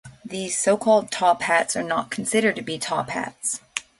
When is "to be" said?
2.55-2.79